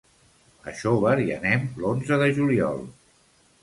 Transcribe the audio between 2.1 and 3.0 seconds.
de juliol.